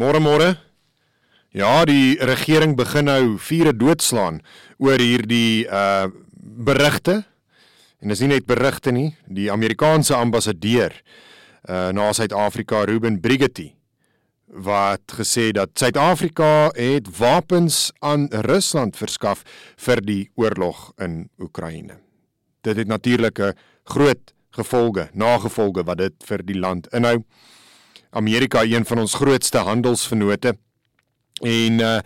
Môre 0.00 0.16
môre. 0.16 0.54
Ja, 1.52 1.82
die 1.84 2.16
regering 2.24 2.72
begin 2.72 3.10
nou 3.10 3.34
vure 3.36 3.74
doodslaan 3.76 4.38
oor 4.80 4.96
hierdie 4.96 5.66
uh 5.68 6.08
berigte. 6.40 7.18
En 8.00 8.08
dis 8.08 8.22
nie 8.24 8.30
net 8.30 8.46
berigte 8.48 8.94
nie, 8.96 9.10
die 9.28 9.50
Amerikaanse 9.52 10.16
ambassadeur 10.16 10.96
uh 11.68 11.90
na 11.92 12.06
Suid-Afrika, 12.16 12.86
Ruben 12.88 13.20
Brigetti, 13.20 13.74
wat 14.48 15.18
gesê 15.20 15.50
dat 15.52 15.76
Suid-Afrika 15.76 16.70
het 16.78 17.12
wapens 17.18 17.90
aan 18.00 18.30
Rusland 18.48 18.96
verskaf 18.96 19.44
vir 19.76 20.00
die 20.00 20.22
oorlog 20.40 20.94
in 20.96 21.26
Oekraïne. 21.36 22.00
Dit 22.64 22.80
het 22.80 22.88
natuurlik 22.88 23.38
'n 23.38 23.52
groot 23.84 24.32
gevolge, 24.56 25.10
nagevolge 25.12 25.84
wat 25.84 25.98
dit 25.98 26.14
vir 26.24 26.40
die 26.42 26.58
land 26.58 26.88
inhou. 26.88 27.20
Amerika 28.10 28.62
een 28.62 28.84
van 28.84 28.98
ons 28.98 29.14
grootste 29.14 29.58
handelsvennote 29.58 30.56
en 31.42 31.80
uh 31.80 31.98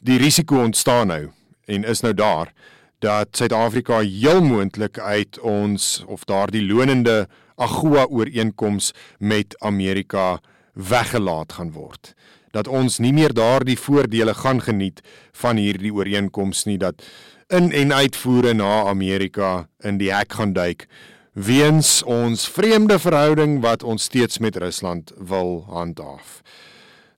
die 0.00 0.18
risiko 0.18 0.60
ontstaan 0.62 1.06
nou 1.06 1.30
en 1.64 1.84
is 1.84 2.00
nou 2.00 2.14
daar 2.14 2.52
dat 2.98 3.36
Suid-Afrika 3.36 3.98
heel 4.00 4.42
moontlik 4.42 4.98
uit 4.98 5.38
ons 5.40 6.04
of 6.06 6.24
daardie 6.24 6.62
lonende 6.62 7.28
AGOA 7.56 8.06
ooreenkoms 8.06 8.92
met 9.18 9.56
Amerika 9.58 10.40
weggelaat 10.72 11.52
gaan 11.52 11.72
word. 11.72 12.14
Dat 12.50 12.68
ons 12.68 12.98
nie 12.98 13.12
meer 13.12 13.32
daardie 13.32 13.78
voordele 13.78 14.34
gaan 14.34 14.62
geniet 14.62 15.00
van 15.32 15.56
hierdie 15.56 15.92
ooreenkoms 15.92 16.64
nie 16.64 16.78
dat 16.78 17.04
in 17.48 17.72
en 17.72 17.92
uitvoere 17.92 18.52
na 18.54 18.84
Amerika 18.88 19.68
in 19.80 19.98
die 19.98 20.12
hek 20.12 20.32
gaan 20.32 20.52
duik 20.52 20.86
weens 21.36 22.00
ons 22.02 22.46
vreemde 22.48 22.96
verhouding 22.98 23.58
wat 23.60 23.82
ons 23.84 24.02
steeds 24.08 24.38
met 24.40 24.56
Rusland 24.56 25.12
wil 25.20 25.66
handhaaf. 25.68 26.40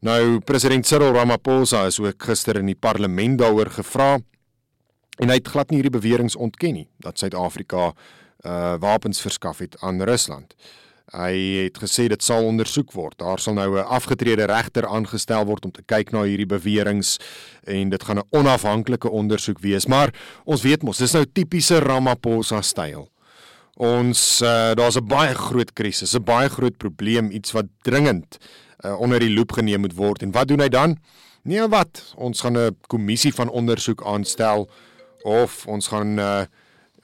Nou 0.02 0.40
president 0.42 0.86
Cyril 0.86 1.14
Ramaphosa 1.14 1.84
is 1.86 2.00
ook 2.02 2.22
gister 2.26 2.58
in 2.58 2.66
die 2.66 2.78
parlement 2.78 3.38
daaroor 3.38 3.70
gevra 3.70 4.16
en 5.18 5.30
hy 5.30 5.36
het 5.38 5.50
glad 5.50 5.70
nie 5.70 5.78
hierdie 5.78 5.94
beweringe 5.94 6.34
ontken 6.38 6.74
nie 6.80 6.88
dat 7.04 7.18
Suid-Afrika 7.18 7.92
uh 8.46 8.74
wapens 8.82 9.22
verskaf 9.22 9.58
het 9.58 9.76
aan 9.82 10.02
Rusland. 10.02 10.54
Hy 11.14 11.34
het 11.64 11.78
gesê 11.78 12.08
dit 12.10 12.22
sal 12.22 12.46
ondersoek 12.46 12.92
word. 12.92 13.18
Daar 13.18 13.38
sal 13.38 13.54
nou 13.54 13.78
'n 13.78 13.86
afgetrede 13.86 14.46
regter 14.46 14.86
aangestel 14.86 15.44
word 15.44 15.64
om 15.64 15.70
te 15.70 15.82
kyk 15.82 16.10
na 16.10 16.22
hierdie 16.22 16.46
beweringe 16.46 17.18
en 17.64 17.88
dit 17.88 18.02
gaan 18.02 18.18
'n 18.18 18.28
onafhanklike 18.30 19.10
ondersoek 19.10 19.58
wees. 19.58 19.86
Maar 19.86 20.10
ons 20.44 20.62
weet 20.62 20.82
mos, 20.82 20.98
dis 20.98 21.12
nou 21.12 21.24
tipiese 21.32 21.78
Ramaphosa 21.78 22.62
styl. 22.62 23.08
Ons 23.78 24.42
uh, 24.42 24.74
daar's 24.74 24.98
'n 24.98 25.06
baie 25.06 25.34
groot 25.34 25.72
krisis, 25.72 26.14
'n 26.14 26.24
baie 26.24 26.48
groot 26.48 26.76
probleem, 26.76 27.30
iets 27.30 27.52
wat 27.52 27.66
dringend 27.82 28.38
uh, 28.84 29.00
onder 29.00 29.20
die 29.20 29.30
loep 29.30 29.52
geneem 29.52 29.80
moet 29.80 29.94
word. 29.94 30.22
En 30.22 30.30
wat 30.30 30.48
doen 30.48 30.60
hy 30.60 30.68
dan? 30.68 30.98
Nee, 31.42 31.68
wat? 31.68 32.12
Ons 32.16 32.40
gaan 32.40 32.58
'n 32.58 32.76
kommissie 32.86 33.34
van 33.34 33.48
ondersoek 33.48 34.04
aanstel 34.04 34.68
of 35.22 35.66
ons 35.66 35.86
gaan 35.88 36.18
uh 36.18 36.44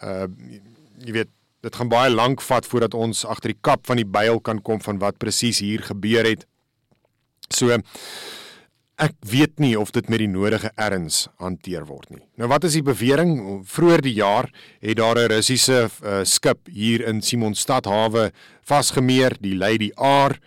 uh 0.03 0.27
jy 1.05 1.13
weet, 1.13 1.29
dit 1.61 1.77
gaan 1.77 1.89
baie 1.89 2.11
lank 2.11 2.43
vat 2.43 2.67
voordat 2.67 2.95
ons 2.95 3.25
agter 3.25 3.53
die 3.53 3.61
kap 3.61 3.87
van 3.87 3.97
die 3.97 4.07
byl 4.07 4.41
kan 4.41 4.63
kom 4.63 4.81
van 4.81 4.99
wat 4.99 5.19
presies 5.19 5.59
hier 5.59 5.83
gebeur 5.83 6.25
het. 6.25 6.47
So 7.49 7.79
Ek 8.95 9.15
weet 9.27 9.59
nie 9.59 9.73
of 9.75 9.91
dit 9.91 10.07
met 10.09 10.21
die 10.23 10.31
nodige 10.31 10.71
erns 10.79 11.25
hanteer 11.43 11.83
word 11.89 12.13
nie. 12.15 12.23
Nou 12.39 12.47
wat 12.53 12.63
is 12.69 12.77
die 12.79 12.85
bewering? 12.87 13.65
Vroeger 13.67 14.05
die 14.07 14.15
jaar 14.15 14.47
het 14.79 14.97
daar 14.97 15.19
'n 15.19 15.33
Russiese 15.33 15.91
uh, 15.91 16.23
skip 16.23 16.69
hier 16.71 17.03
in 17.03 17.21
Simonstad 17.21 17.87
hawe 17.87 18.31
vasgemeer, 18.63 19.35
die 19.41 19.57
Lady 19.57 19.91
R, 19.99 20.39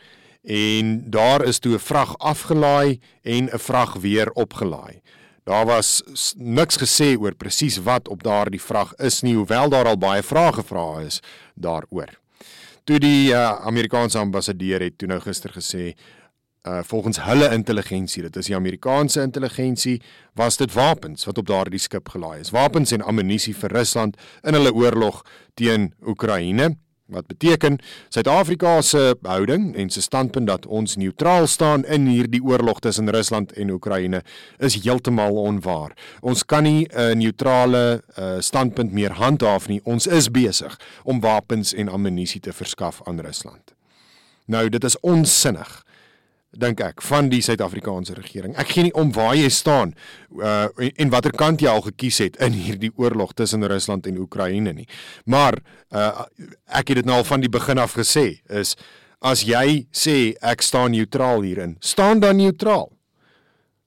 en 0.48 1.12
daar 1.12 1.44
is 1.44 1.60
toe 1.60 1.76
'n 1.76 1.80
vrag 1.80 2.16
afgelaai 2.18 3.00
en 3.24 3.50
'n 3.52 3.60
vrag 3.60 4.00
weer 4.00 4.32
opgelaai. 4.32 5.02
Daar 5.44 5.66
was 5.66 6.04
niks 6.36 6.78
gesê 6.78 7.20
oor 7.20 7.36
presies 7.36 7.78
wat 7.84 8.08
op 8.08 8.24
daardie 8.24 8.62
vrag 8.62 8.94
is 8.96 9.22
nie, 9.22 9.36
hoewel 9.36 9.70
daar 9.70 9.88
al 9.88 9.98
baie 9.98 10.24
vrae 10.24 10.54
gevra 10.54 11.00
is 11.00 11.22
daaroor. 11.56 12.10
Toe 12.84 13.00
die 13.00 13.32
uh, 13.32 13.60
Amerikaanse 13.66 14.18
ambassadeur 14.18 14.80
het 14.80 14.98
toe 14.98 15.08
nou 15.08 15.20
gister 15.20 15.52
gesê 15.52 15.96
uh 16.68 16.80
volgens 16.84 17.24
hulle 17.24 17.50
intelligensie, 17.54 18.22
dit 18.22 18.36
is 18.36 18.50
die 18.50 18.56
Amerikaanse 18.56 19.22
intelligensie, 19.22 20.02
was 20.36 20.58
dit 20.58 20.74
wapens 20.74 21.26
wat 21.26 21.38
op 21.38 21.48
daardie 21.48 21.80
skip 21.80 22.10
gelaai 22.10 22.40
is. 22.40 22.52
Wapens 22.52 22.92
en 22.92 23.02
ammunisie 23.02 23.56
vir 23.56 23.72
Rusland 23.72 24.18
in 24.44 24.58
hulle 24.58 24.74
oorlog 24.74 25.24
teen 25.54 25.94
Oekraïne. 26.06 26.76
Wat 27.08 27.28
beteken 27.28 27.78
Suid-Afrika 28.10 28.82
se 28.82 29.16
houding 29.24 29.76
en 29.80 29.90
se 29.90 30.02
standpunt 30.02 30.48
dat 30.48 30.66
ons 30.66 30.98
neutraal 31.00 31.48
staan 31.48 31.86
in 31.86 32.10
hierdie 32.12 32.44
oorlog 32.44 32.82
tussen 32.84 33.10
Rusland 33.10 33.54
en 33.56 33.72
Oekraïne 33.72 34.22
is 34.60 34.76
heeltemal 34.84 35.40
onwaar. 35.40 35.96
Ons 36.22 36.44
kan 36.46 36.64
nie 36.64 36.88
'n 36.92 37.18
neutrale 37.18 38.04
uh, 38.20 38.40
standpunt 38.40 38.92
meer 38.92 39.12
handhaaf 39.12 39.68
nie. 39.68 39.80
Ons 39.84 40.08
is 40.08 40.32
besig 40.32 40.80
om 41.04 41.20
wapens 41.20 41.74
en 41.74 41.90
ammunisie 41.90 42.42
te 42.42 42.54
verskaf 42.54 43.02
aan 43.06 43.20
Rusland. 43.20 43.74
Nou 44.46 44.70
dit 44.70 44.84
is 44.84 45.00
onsinnig 45.00 45.87
dink 46.56 46.82
ek 46.82 47.02
van 47.06 47.30
die 47.32 47.42
Suid-Afrikaanse 47.44 48.16
regering. 48.18 48.56
Ek 48.60 48.72
gee 48.72 48.88
nie 48.88 48.94
om 48.98 49.12
waar 49.16 49.36
jy 49.36 49.50
staan 49.54 49.94
uh 50.40 50.68
en, 50.78 50.92
en 50.96 51.12
watter 51.14 51.36
kant 51.36 51.62
jy 51.62 51.70
al 51.72 51.84
gekies 51.86 52.22
het 52.24 52.40
in 52.44 52.56
hierdie 52.56 52.92
oorlog 52.96 53.34
tussen 53.38 53.66
Rusland 53.68 54.08
en 54.08 54.20
Oekraïne 54.24 54.74
nie. 54.74 54.88
Maar 55.26 55.60
uh 55.92 56.26
ek 56.66 56.94
het 56.94 57.04
dit 57.04 57.10
nou 57.10 57.20
al 57.20 57.28
van 57.28 57.44
die 57.44 57.52
begin 57.52 57.82
af 57.84 57.98
gesê 58.00 58.40
is 58.48 58.76
as 59.20 59.44
jy 59.44 59.88
sê 59.92 60.36
ek 60.46 60.62
staan 60.62 60.94
neutraal 60.94 61.42
hierin, 61.42 61.76
staan 61.82 62.22
dan 62.22 62.38
neutraal. 62.38 62.92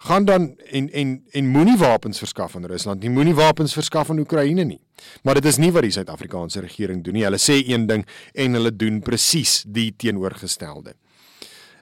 Gaan 0.01 0.25
dan 0.25 0.55
en 0.73 0.89
en 0.97 1.19
en 1.33 1.49
moenie 1.49 1.77
wapens 1.77 2.19
verskaf 2.19 2.57
aan 2.57 2.65
Rusland 2.65 3.03
nie, 3.03 3.11
moenie 3.13 3.37
wapens 3.37 3.75
verskaf 3.77 4.11
aan 4.11 4.19
Oekraïne 4.19 4.65
nie. 4.65 4.81
Maar 5.25 5.41
dit 5.41 5.45
is 5.45 5.59
nie 5.61 5.71
wat 5.73 5.85
die 5.85 5.93
Suid-Afrikaanse 5.93 6.61
regering 6.61 7.05
doen 7.05 7.17
nie. 7.17 7.25
Hulle 7.25 7.41
sê 7.41 7.61
een 7.67 7.87
ding 7.87 8.07
en 8.35 8.57
hulle 8.59 8.73
doen 8.73 9.01
presies 9.05 9.63
die 9.69 9.91
teenoorgestelde. 9.97 10.95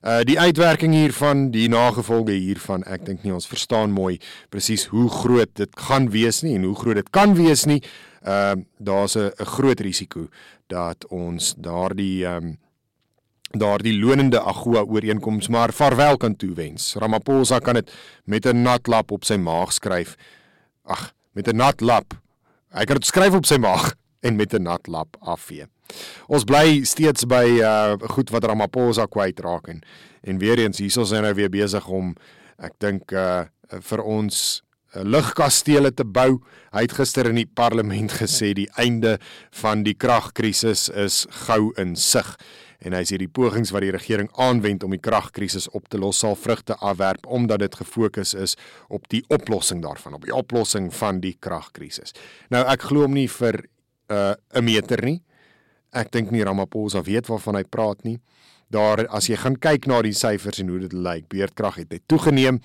Uh 0.03 0.21
die 0.23 0.39
uitwerking 0.39 0.93
hiervan, 0.95 1.49
die 1.51 1.69
nagevolge 1.69 2.37
hiervan, 2.37 2.85
ek 2.87 3.05
dink 3.07 3.25
nie 3.25 3.35
ons 3.35 3.49
verstaan 3.51 3.91
mooi 3.91 4.21
presies 4.53 4.87
hoe 4.93 5.09
groot 5.11 5.51
dit 5.59 5.81
gaan 5.89 6.11
wees 6.15 6.43
nie 6.47 6.55
en 6.55 6.69
hoe 6.69 6.77
groot 6.79 7.01
dit 7.01 7.11
kan 7.11 7.35
wees 7.35 7.67
nie. 7.67 7.83
Uh 8.23 8.55
daar's 8.79 9.17
'n 9.17 9.33
groot 9.57 9.81
risiko 9.81 10.29
dat 10.69 11.07
ons 11.11 11.55
daardie 11.59 12.25
ehm 12.27 12.45
um, 12.45 12.59
daardie 13.51 13.97
lonende 13.99 14.41
AGOA 14.41 14.85
ooreenkoms 14.85 15.49
maar 15.49 15.73
vaarwel 15.73 16.17
kan 16.17 16.37
toewens. 16.37 16.95
Ramaphosa 16.95 17.59
kan 17.59 17.75
dit 17.75 17.91
met 18.25 18.47
'n 18.47 18.63
nat 18.63 18.87
lap 18.87 19.11
op 19.11 19.25
sy 19.25 19.37
maag 19.37 19.73
skryf. 19.73 20.17
Ag, 20.85 21.13
met 21.33 21.49
'n 21.49 21.57
nat 21.57 21.81
lap. 21.81 22.15
Hy 22.71 22.85
kan 22.85 22.97
dit 22.97 23.07
skryf 23.07 23.35
op 23.35 23.47
sy 23.47 23.57
maag 23.57 23.95
en 24.29 24.37
met 24.37 24.55
'n 24.55 24.63
nat 24.63 24.87
lap 24.87 25.17
afvee. 25.21 25.67
Ons 26.29 26.45
bly 26.45 26.85
steeds 26.85 27.25
by 27.27 27.47
uh 27.65 27.97
goed 28.15 28.31
wat 28.31 28.45
Ramaphosa 28.45 29.07
kwyt 29.07 29.41
raak 29.41 29.69
en 29.69 29.83
en 30.23 30.39
weer 30.39 30.59
eens 30.59 30.79
hierso 30.79 31.03
is 31.03 31.11
hy 31.11 31.21
nou 31.25 31.35
weer 31.35 31.51
besig 31.51 31.89
om 31.89 32.15
ek 32.59 32.75
dink 32.79 33.13
uh 33.13 33.47
vir 33.69 34.03
ons 34.03 34.63
uh, 34.95 35.03
lugkastele 35.03 35.93
te 35.93 36.05
bou. 36.05 36.41
Hy 36.73 36.85
het 36.87 36.97
gister 36.97 37.29
in 37.29 37.41
die 37.41 37.49
parlement 37.49 38.13
gesê 38.23 38.55
die 38.57 38.69
einde 38.77 39.19
van 39.63 39.85
die 39.87 39.95
kragkrisis 39.95 40.89
is 40.89 41.27
gou 41.47 41.73
in 41.77 41.97
sig 41.97 42.37
en 42.79 42.95
hy 42.95 43.03
sê 43.07 43.19
die 43.19 43.31
pogings 43.31 43.73
wat 43.75 43.83
die 43.83 43.95
regering 43.95 44.29
aanwend 44.39 44.85
om 44.87 44.93
die 44.95 45.03
kragkrisis 45.03 45.67
op 45.75 45.89
te 45.91 45.99
los 45.99 46.21
sal 46.23 46.37
vrugte 46.39 46.77
afwerp 46.79 47.27
omdat 47.27 47.65
dit 47.65 47.79
gefokus 47.81 48.37
is 48.39 48.55
op 48.89 49.09
die 49.11 49.25
oplossing 49.35 49.83
daarvan, 49.83 50.15
op 50.15 50.27
die 50.29 50.35
oplossing 50.35 50.93
van 50.95 51.19
die 51.25 51.35
kragkrisis. 51.43 52.15
Nou 52.55 52.63
ek 52.71 52.87
glo 52.91 53.09
hom 53.09 53.19
nie 53.19 53.29
vir 53.41 53.65
uh, 54.11 54.35
'n 54.55 54.65
meter 54.65 55.05
nie. 55.05 55.23
Ek 55.93 56.13
dink 56.13 56.31
nie 56.31 56.45
Ramaphosa 56.45 57.03
weet 57.03 57.27
waarvan 57.27 57.57
hy 57.57 57.65
praat 57.65 58.05
nie. 58.05 58.21
Daar 58.69 59.07
as 59.09 59.29
jy 59.29 59.37
gaan 59.37 59.57
kyk 59.57 59.87
na 59.87 60.03
die 60.03 60.13
syfers 60.13 60.61
en 60.61 60.69
hoe 60.69 60.79
dit 60.79 60.93
lyk, 60.93 61.29
beerdkrag 61.29 61.81
het 61.81 61.91
net 61.91 62.03
toegeneem 62.07 62.61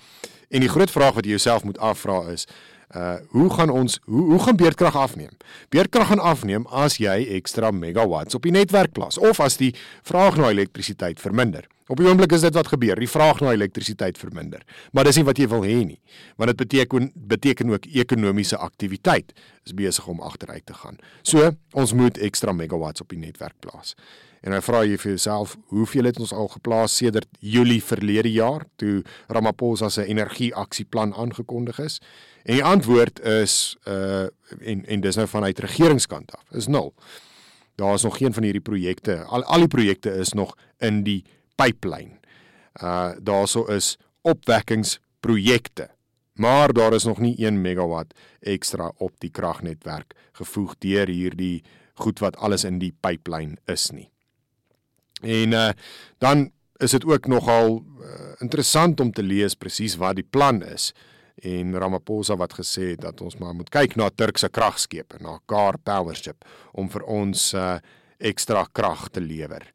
en 0.50 0.60
die 0.60 0.68
groot 0.68 0.90
vraag 0.90 1.14
wat 1.14 1.24
jy 1.24 1.30
jouself 1.38 1.64
moet 1.64 1.78
afvra 1.78 2.28
is, 2.30 2.46
uh 2.94 3.14
hoe 3.34 3.50
gaan 3.50 3.70
ons 3.70 3.98
hoe 4.04 4.24
hoe 4.30 4.40
gaan 4.42 4.56
beerdkrag 4.56 4.96
afneem? 4.96 5.36
Beerdkrag 5.68 6.06
gaan 6.06 6.22
afneem 6.22 6.66
as 6.66 6.96
jy 7.02 7.16
ekstra 7.38 7.70
megawatts 7.70 8.34
op 8.34 8.42
die 8.46 8.54
netwerk 8.54 8.92
plaas 8.92 9.18
of 9.18 9.40
as 9.40 9.58
die 9.58 9.74
vraag 10.02 10.36
na 10.36 10.50
elektrisiteit 10.54 11.20
verminder. 11.20 11.66
Op 11.92 12.00
die 12.00 12.06
oomblik 12.08 12.32
is 12.32 12.40
dit 12.40 12.54
wat 12.56 12.70
gebeur, 12.72 12.96
die 12.96 13.10
vraag 13.10 13.42
na 13.44 13.50
elektrisiteit 13.52 14.16
verminder. 14.16 14.62
Maar 14.96 15.04
dis 15.04 15.18
nie 15.20 15.26
wat 15.28 15.40
jy 15.40 15.48
wil 15.52 15.66
hê 15.66 15.82
nie, 15.84 15.98
want 16.40 16.48
dit 16.54 16.62
beteken 16.62 17.10
beteken 17.14 17.74
ook 17.74 17.88
ekonomiese 17.92 18.56
aktiwiteit 18.56 19.34
is 19.66 19.74
besig 19.76 20.06
om 20.08 20.22
agteruit 20.24 20.64
te 20.66 20.74
gaan. 20.74 20.96
So, 21.22 21.50
ons 21.72 21.92
moet 21.92 22.18
ekstra 22.18 22.54
megawatts 22.56 23.04
op 23.04 23.12
die 23.12 23.20
netwerk 23.20 23.58
plaas. 23.60 23.92
En 24.44 24.52
nou 24.52 24.60
vra 24.60 24.82
jy 24.84 24.98
vir 25.00 25.14
jouself, 25.14 25.54
hoeveel 25.72 26.10
het 26.10 26.18
ons 26.20 26.32
al 26.36 26.50
geplaas 26.52 26.96
sedert 27.00 27.30
Julie 27.40 27.80
verlede 27.80 28.28
jaar 28.28 28.66
toe 28.76 29.00
Ramaphosa 29.32 29.88
se 29.88 30.04
energieaksieplan 30.04 31.14
aangekondig 31.16 31.80
is? 31.80 31.96
En 32.44 32.58
die 32.58 32.64
antwoord 32.64 33.22
is 33.24 33.76
uh 33.88 34.26
en 34.60 34.84
en 34.84 35.00
dis 35.00 35.16
nou 35.16 35.26
vanuit 35.28 35.58
regeringskant 35.64 36.36
af, 36.36 36.44
is 36.52 36.68
nul. 36.68 36.92
Daar 37.80 37.94
is 37.94 38.04
nog 38.04 38.16
geen 38.20 38.36
van 38.36 38.44
hierdie 38.44 38.62
projekte, 38.62 39.22
al 39.24 39.44
al 39.44 39.64
die 39.64 39.72
projekte 39.72 40.12
is 40.12 40.32
nog 40.36 40.52
in 40.78 41.02
die 41.08 41.24
pipeline. 41.56 42.20
Uh 42.82 43.16
daarso 43.18 43.64
is 43.64 43.96
opwekkingsprojekte. 44.22 45.88
Maar 46.34 46.72
daar 46.72 46.92
is 46.92 47.04
nog 47.04 47.18
nie 47.18 47.36
1 47.36 47.60
megawatt 47.60 48.14
ekstra 48.40 48.92
op 48.96 49.12
die 49.18 49.30
kragnetwerk 49.30 50.14
gevoeg 50.32 50.74
deur 50.78 51.08
hierdie 51.08 51.62
goed 51.94 52.18
wat 52.18 52.36
alles 52.36 52.64
in 52.64 52.78
die 52.78 52.92
pipeline 53.00 53.56
is 53.64 53.90
nie. 53.90 54.13
En 55.22 55.52
uh 55.52 55.70
dan 56.18 56.50
is 56.82 56.90
dit 56.90 57.04
ook 57.04 57.26
nogal 57.26 57.84
uh, 58.00 58.32
interessant 58.38 59.00
om 59.00 59.12
te 59.12 59.22
lees 59.22 59.54
presies 59.54 59.96
wat 59.96 60.16
die 60.16 60.26
plan 60.30 60.62
is 60.62 60.92
en 61.42 61.74
Ramaphosa 61.78 62.36
wat 62.36 62.54
gesê 62.58 62.94
het 62.94 63.02
dat 63.04 63.20
ons 63.20 63.36
maar 63.36 63.54
moet 63.54 63.70
kyk 63.72 63.96
na 63.96 64.08
Turkse 64.10 64.48
kragskepe, 64.48 65.18
na 65.20 65.38
Car 65.50 65.78
Powership 65.78 66.44
om 66.72 66.88
vir 66.90 67.04
ons 67.10 67.52
uh, 67.58 67.76
ekstra 68.18 68.64
krag 68.72 69.08
te 69.12 69.20
lewer. 69.20 69.66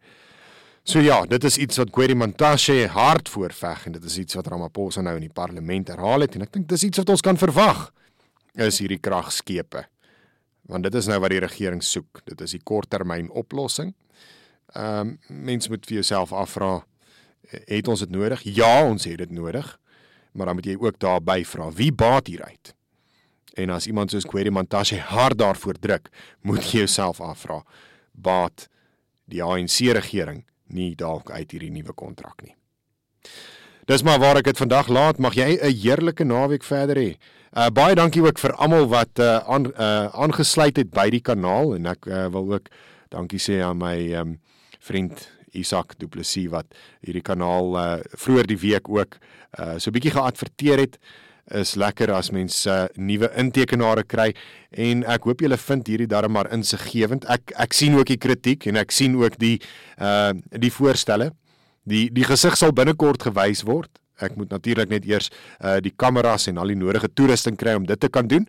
So 0.84 1.04
ja, 1.04 1.22
dit 1.30 1.44
is 1.44 1.60
iets 1.62 1.78
wat 1.78 1.92
Gweri 1.94 2.16
Mantashe 2.18 2.88
hard 2.90 3.30
voorveg 3.30 3.86
en 3.86 3.98
dit 4.00 4.06
is 4.10 4.18
iets 4.24 4.38
wat 4.40 4.48
Ramaphosa 4.50 5.04
nou 5.06 5.16
in 5.20 5.28
die 5.28 5.34
parlement 5.34 5.92
herhaal 5.92 6.26
het 6.26 6.36
en 6.36 6.48
ek 6.48 6.56
dink 6.56 6.70
dis 6.72 6.88
iets 6.88 7.04
wat 7.04 7.14
ons 7.14 7.26
kan 7.26 7.38
verwag 7.38 7.90
is 8.60 8.80
hierdie 8.82 9.00
kragskepe. 9.00 9.86
Want 10.70 10.88
dit 10.88 10.96
is 10.98 11.08
nou 11.10 11.20
wat 11.22 11.34
die 11.34 11.42
regering 11.44 11.84
soek. 11.86 12.24
Dit 12.26 12.42
is 12.42 12.56
die 12.56 12.64
korttermyn 12.66 13.30
oplossing. 13.38 13.94
Ehm 14.74 15.00
um, 15.00 15.20
mens 15.28 15.68
moet 15.68 15.86
vir 15.86 15.94
jouself 15.94 16.34
afvra, 16.34 16.86
het 17.50 17.88
ons 17.88 18.00
dit 18.00 18.10
nodig? 18.10 18.42
Ja, 18.44 18.86
ons 18.86 19.06
het 19.06 19.18
dit 19.18 19.32
nodig 19.32 19.80
maar 20.32 20.46
dan 20.46 20.56
moet 20.56 20.66
jy 20.66 20.78
ook 20.80 21.00
daarby 21.00 21.44
vra 21.46 21.72
wie 21.72 21.92
baat 21.92 22.28
hieruit. 22.28 22.74
En 23.54 23.70
as 23.70 23.88
iemand 23.88 24.12
soos 24.12 24.26
Kweri 24.26 24.50
Mantashe 24.50 25.00
hard 25.00 25.38
daarvoor 25.38 25.80
druk, 25.80 26.10
moet 26.42 26.64
jy 26.64 26.84
jouself 26.86 27.22
afvra 27.22 27.64
baat 28.12 28.68
die 29.30 29.44
ANC 29.44 29.92
regering 29.96 30.46
nie 30.66 30.94
dalk 30.96 31.32
uit 31.32 31.52
hierdie 31.52 31.72
nuwe 31.74 31.94
kontrak 31.94 32.42
nie. 32.46 32.56
Dis 33.90 34.04
maar 34.06 34.20
waar 34.22 34.38
ek 34.38 34.52
dit 34.52 34.58
vandag 34.58 34.88
laat. 34.88 35.18
Mag 35.18 35.34
jy 35.34 35.58
'n 35.58 35.74
heerlike 35.74 36.24
naweek 36.24 36.64
verder 36.64 36.96
hê. 36.96 37.18
Uh 37.58 37.70
baie 37.70 37.96
dankie 37.96 38.22
ook 38.22 38.40
vir 38.40 38.54
almal 38.54 38.88
wat 38.88 39.20
uh 39.20 39.38
aan 39.50 39.66
uh 39.74 40.08
aangesluit 40.14 40.78
het 40.78 40.92
by 40.92 41.10
die 41.10 41.22
kanaal 41.22 41.76
en 41.76 41.86
ek 41.86 42.06
uh, 42.06 42.28
wil 42.28 42.54
ook 42.54 42.70
dankie 43.10 43.40
sê 43.40 43.62
aan 43.66 43.78
my 43.78 44.14
um 44.14 44.40
vriend 44.80 45.28
Isak 45.58 45.96
Du 46.00 46.08
Plessis 46.08 46.50
wat 46.54 46.68
hierdie 47.06 47.26
kanaal 47.26 47.74
uh 47.78 47.88
vroeër 48.20 48.48
die 48.50 48.60
week 48.62 48.90
ook 48.90 49.18
uh 49.60 49.78
so 49.78 49.92
bietjie 49.92 50.14
geadverteer 50.16 50.86
het 50.86 51.00
is 51.56 51.76
lekker 51.80 52.12
as 52.14 52.30
mense 52.34 52.70
uh, 52.70 52.88
nuwe 52.98 53.30
intekenare 53.42 54.04
kry 54.06 54.30
en 54.70 55.04
ek 55.10 55.26
hoop 55.26 55.42
julle 55.42 55.58
vind 55.58 55.88
hierdie 55.90 56.10
darm 56.10 56.36
maar 56.38 56.50
insiggewend. 56.54 57.26
Ek 57.26 57.54
ek 57.58 57.74
sien 57.74 57.98
ook 57.98 58.12
die 58.12 58.20
kritiek 58.22 58.68
en 58.70 58.78
ek 58.82 58.94
sien 58.94 59.18
ook 59.18 59.40
die 59.42 59.58
uh 59.98 60.34
die 60.52 60.74
voorstelle. 60.74 61.32
Die 61.90 62.08
die 62.14 62.28
gesig 62.28 62.58
sal 62.60 62.76
binnekort 62.76 63.26
gewys 63.30 63.64
word. 63.66 63.90
Ek 64.22 64.36
moet 64.38 64.52
natuurlik 64.54 64.92
net 64.92 65.08
eers 65.10 65.32
uh 65.58 65.80
die 65.82 65.94
kameras 65.96 66.48
en 66.52 66.62
al 66.62 66.70
die 66.70 66.78
nodige 66.78 67.10
toerusting 67.10 67.58
kry 67.58 67.74
om 67.80 67.88
dit 67.90 68.00
te 68.00 68.10
kan 68.10 68.30
doen. 68.30 68.46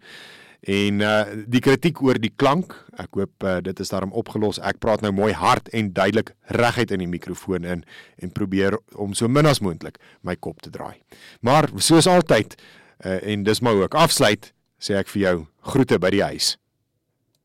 En 0.69 1.01
uh 1.01 1.23
die 1.49 1.63
kritiek 1.65 2.03
oor 2.05 2.19
die 2.21 2.33
klank, 2.37 2.75
ek 3.01 3.17
hoop 3.17 3.45
uh, 3.49 3.57
dit 3.65 3.81
is 3.81 3.93
daarom 3.93 4.13
opgelos. 4.13 4.61
Ek 4.61 4.81
praat 4.83 5.01
nou 5.01 5.13
mooi 5.13 5.33
hard 5.33 5.71
en 5.73 5.93
duidelik 5.97 6.35
reguit 6.53 6.91
in 6.93 7.01
die 7.01 7.09
mikrofoon 7.09 7.65
in 7.65 7.85
en 8.21 8.33
probeer 8.37 8.77
om 8.95 9.15
so 9.17 9.29
min 9.29 9.49
as 9.49 9.63
moontlik 9.65 9.97
my 10.23 10.37
kop 10.37 10.61
te 10.61 10.71
draai. 10.71 11.01
Maar 11.41 11.71
soos 11.81 12.07
altyd 12.11 12.59
uh, 13.05 13.17
en 13.25 13.45
dis 13.45 13.61
maar 13.61 13.81
ook 13.81 13.97
afsluit, 13.97 14.53
sê 14.81 15.01
ek 15.01 15.09
vir 15.09 15.23
jou 15.23 15.37
groete 15.73 15.99
by 16.01 16.13
die 16.13 16.25
huis. 16.25 16.57